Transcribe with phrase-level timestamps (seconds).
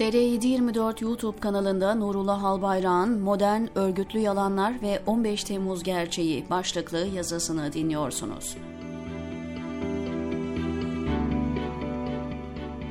[0.00, 8.56] TR724 YouTube kanalında Nurullah Albayrak'ın Modern Örgütlü Yalanlar ve 15 Temmuz Gerçeği başlıklı yazısını dinliyorsunuz.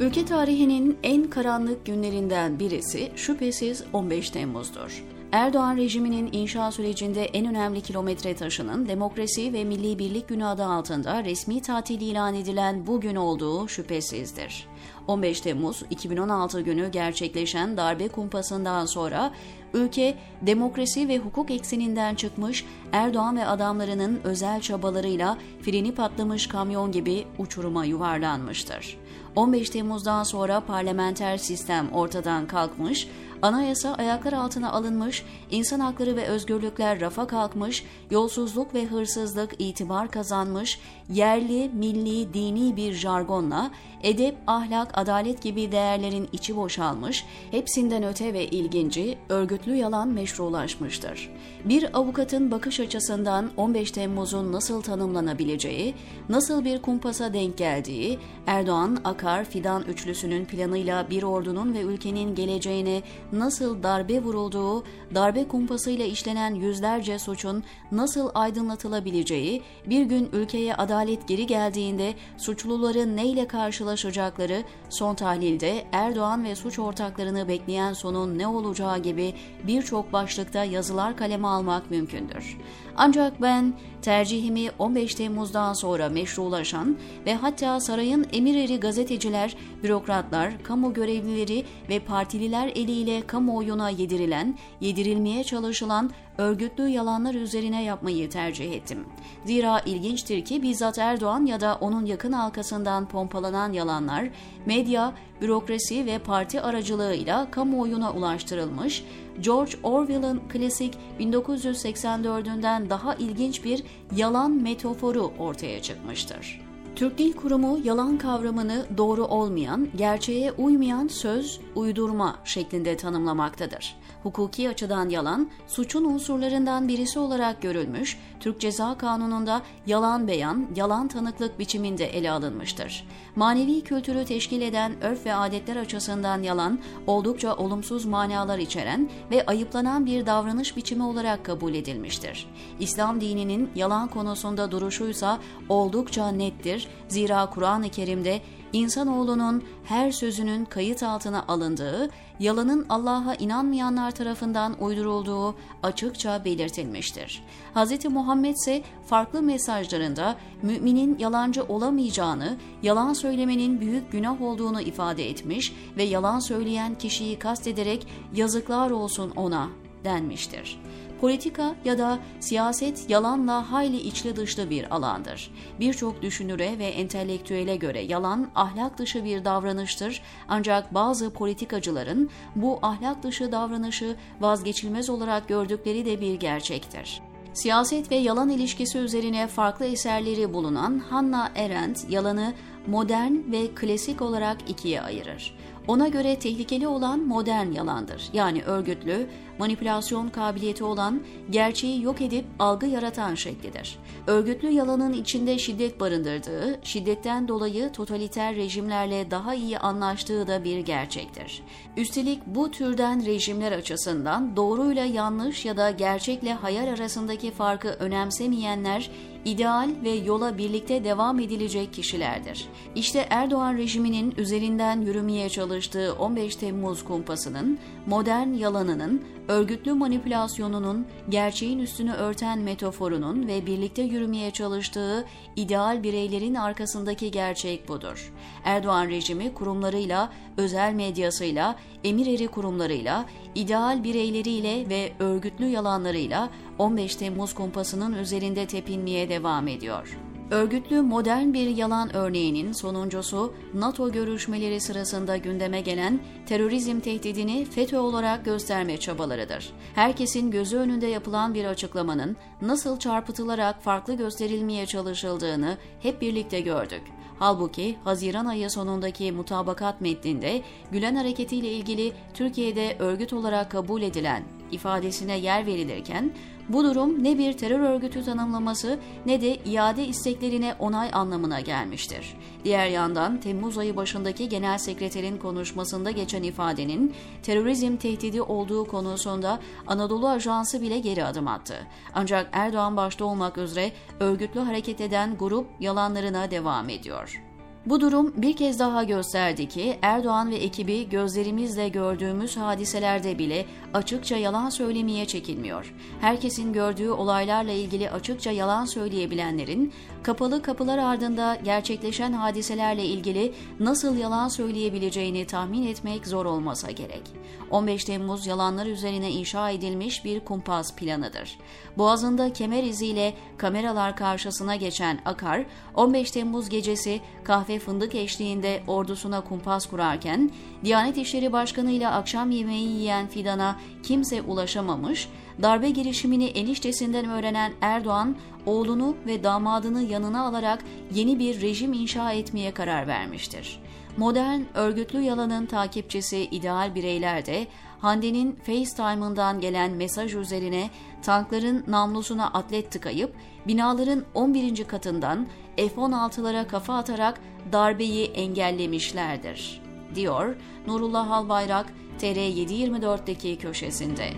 [0.00, 5.04] Ülke tarihinin en karanlık günlerinden birisi şüphesiz 15 Temmuz'dur.
[5.34, 11.24] Erdoğan rejiminin inşa sürecinde en önemli kilometre taşının Demokrasi ve Milli Birlik Günü adı altında
[11.24, 14.66] resmi tatil ilan edilen bu gün olduğu şüphesizdir.
[15.06, 19.32] 15 Temmuz 2016 günü gerçekleşen darbe kumpasından sonra
[19.74, 27.24] ülke demokrasi ve hukuk ekseninden çıkmış Erdoğan ve adamlarının özel çabalarıyla freni patlamış kamyon gibi
[27.38, 28.96] uçuruma yuvarlanmıştır.
[29.36, 33.08] 15 Temmuz'dan sonra parlamenter sistem ortadan kalkmış,
[33.44, 40.80] anayasa ayaklar altına alınmış, insan hakları ve özgürlükler rafa kalkmış, yolsuzluk ve hırsızlık itibar kazanmış,
[41.12, 43.70] yerli, milli, dini bir jargonla
[44.02, 51.30] edep, ahlak, adalet gibi değerlerin içi boşalmış, hepsinden öte ve ilginci örgütlü yalan meşrulaşmıştır.
[51.64, 55.94] Bir avukatın bakış açısından 15 Temmuz'un nasıl tanımlanabileceği,
[56.28, 63.02] nasıl bir kumpasa denk geldiği, Erdoğan, Akar, Fidan üçlüsünün planıyla bir ordunun ve ülkenin geleceğine
[63.38, 64.84] nasıl darbe vurulduğu,
[65.14, 73.48] darbe kumpasıyla işlenen yüzlerce suçun nasıl aydınlatılabileceği, bir gün ülkeye adalet geri geldiğinde suçluların neyle
[73.48, 79.34] karşılaşacakları, son tahlilde Erdoğan ve suç ortaklarını bekleyen sonun ne olacağı gibi
[79.66, 82.58] birçok başlıkta yazılar kaleme almak mümkündür.
[82.96, 86.96] Ancak ben tercihimi 15 Temmuz'dan sonra meşrulaşan
[87.26, 96.10] ve hatta sarayın emireri gazeteciler, bürokratlar, kamu görevlileri ve partililer eliyle kamuoyuna yedirilen, yedirilmeye çalışılan
[96.38, 99.04] örgütlü yalanlar üzerine yapmayı tercih ettim.
[99.44, 104.30] Zira ilginçtir ki bizzat Erdoğan ya da onun yakın halkasından pompalanan yalanlar
[104.66, 105.12] medya,
[105.42, 109.04] bürokrasi ve parti aracılığıyla kamuoyuna ulaştırılmış,
[109.40, 113.82] George Orwell'ın klasik 1984'ünden daha ilginç bir
[114.16, 116.73] yalan metaforu ortaya çıkmıştır.
[116.96, 123.96] Türk Dil Kurumu yalan kavramını doğru olmayan, gerçeğe uymayan söz, uydurma şeklinde tanımlamaktadır.
[124.24, 131.58] Hukuki açıdan yalan, suçun unsurlarından birisi olarak görülmüş, Türk Ceza Kanunu'nda yalan beyan, yalan tanıklık
[131.58, 133.06] biçiminde ele alınmıştır.
[133.36, 140.06] Manevi kültürü teşkil eden örf ve adetler açısından yalan, oldukça olumsuz manalar içeren ve ayıplanan
[140.06, 142.46] bir davranış biçimi olarak kabul edilmiştir.
[142.80, 148.40] İslam dininin yalan konusunda duruşuysa oldukça nettir Zira Kur'an-ı Kerim'de
[148.74, 157.42] insanoğlunun her sözünün kayıt altına alındığı, yalanın Allah'a inanmayanlar tarafından uydurulduğu açıkça belirtilmiştir.
[157.74, 158.04] Hz.
[158.04, 166.02] Muhammed ise farklı mesajlarında müminin yalancı olamayacağını, yalan söylemenin büyük günah olduğunu ifade etmiş ve
[166.02, 169.68] yalan söyleyen kişiyi kastederek yazıklar olsun ona
[170.04, 170.80] denmiştir.
[171.20, 175.50] Politika ya da siyaset yalanla hayli içli dışlı bir alandır.
[175.80, 183.22] Birçok düşünüre ve entelektüele göre yalan ahlak dışı bir davranıştır ancak bazı politikacıların bu ahlak
[183.22, 187.22] dışı davranışı vazgeçilmez olarak gördükleri de bir gerçektir.
[187.54, 192.54] Siyaset ve yalan ilişkisi üzerine farklı eserleri bulunan Hannah Arendt yalanı
[192.86, 195.56] modern ve klasik olarak ikiye ayırır.
[195.88, 198.30] Ona göre tehlikeli olan modern yalandır.
[198.32, 199.26] Yani örgütlü,
[199.58, 203.98] manipülasyon kabiliyeti olan, gerçeği yok edip algı yaratan şeklidir.
[204.26, 211.62] Örgütlü yalanın içinde şiddet barındırdığı, şiddetten dolayı totaliter rejimlerle daha iyi anlaştığı da bir gerçektir.
[211.96, 219.10] Üstelik bu türden rejimler açısından doğruyla yanlış ya da gerçekle hayal arasındaki farkı önemsemeyenler
[219.44, 222.68] ideal ve yola birlikte devam edilecek kişilerdir.
[222.94, 232.12] İşte Erdoğan rejiminin üzerinden yürümeye çalıştığı 15 Temmuz kumpasının, modern yalanının, örgütlü manipülasyonunun, gerçeğin üstünü
[232.12, 235.24] örten metaforunun ve birlikte yürümeye çalıştığı
[235.56, 238.32] ideal bireylerin arkasındaki gerçek budur.
[238.64, 247.54] Erdoğan rejimi kurumlarıyla, özel medyasıyla, emir eri kurumlarıyla, ideal bireyleriyle ve örgütlü yalanlarıyla 15 Temmuz
[247.54, 250.18] kumpasının üzerinde tepinmeye devam ediyor.
[250.50, 258.44] Örgütlü modern bir yalan örneğinin sonuncusu NATO görüşmeleri sırasında gündeme gelen terörizm tehdidini FETÖ olarak
[258.44, 259.72] gösterme çabalarıdır.
[259.94, 267.02] Herkesin gözü önünde yapılan bir açıklamanın nasıl çarpıtılarak farklı gösterilmeye çalışıldığını hep birlikte gördük.
[267.38, 270.62] Halbuki Haziran ayı sonundaki mutabakat metninde
[270.92, 274.42] Gülen Hareketi ile ilgili Türkiye'de örgüt olarak kabul edilen
[274.72, 276.32] ifadesine yer verilirken
[276.68, 282.36] Bu durum ne bir terör örgütü tanımlaması ne de iade isteklerine onay anlamına gelmiştir.
[282.64, 290.28] Diğer yandan Temmuz ayı başındaki Genel Sekreterin konuşmasında geçen ifadenin terörizm tehdidi olduğu konusunda Anadolu
[290.28, 291.86] Ajansı bile geri adım attı.
[292.14, 297.42] Ancak Erdoğan başta olmak üzere örgütlü hareket eden grup yalanlarına devam ediyor.
[297.86, 304.36] Bu durum bir kez daha gösterdi ki Erdoğan ve ekibi gözlerimizle gördüğümüz hadiselerde bile açıkça
[304.36, 305.94] yalan söylemeye çekinmiyor.
[306.20, 309.92] Herkesin gördüğü olaylarla ilgili açıkça yalan söyleyebilenlerin
[310.22, 317.22] kapalı kapılar ardında gerçekleşen hadiselerle ilgili nasıl yalan söyleyebileceğini tahmin etmek zor olmasa gerek.
[317.70, 321.58] 15 Temmuz yalanlar üzerine inşa edilmiş bir kumpas planıdır.
[321.98, 329.86] Boğazında kemer iziyle kameralar karşısına geçen Akar, 15 Temmuz gecesi kahve fındık eşliğinde ordusuna kumpas
[329.86, 330.50] kurarken,
[330.84, 335.28] Diyanet İşleri Başkanı ile akşam yemeği yiyen Fidan'a kimse ulaşamamış,
[335.62, 338.36] darbe girişimini eniştesinden öğrenen Erdoğan,
[338.66, 340.84] oğlunu ve damadını yanına alarak
[341.14, 343.80] yeni bir rejim inşa etmeye karar vermiştir.
[344.16, 347.66] Modern örgütlü yalanın takipçisi ideal bireyler de
[348.00, 350.90] Hande'nin FaceTime'ından gelen mesaj üzerine
[351.22, 353.34] tankların namlusuna atlet tıkayıp
[353.66, 354.84] binaların 11.
[354.84, 357.40] katından F-16'lara kafa atarak
[357.72, 359.82] darbeyi engellemişlerdir,
[360.14, 360.56] diyor
[360.86, 361.86] Nurullah Albayrak
[362.20, 364.30] TR724'deki köşesinde.